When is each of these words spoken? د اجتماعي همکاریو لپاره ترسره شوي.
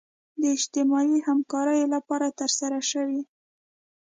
د 0.41 0.43
اجتماعي 0.57 1.17
همکاریو 1.27 1.91
لپاره 1.95 2.27
ترسره 2.39 2.79
شوي. 2.91 3.21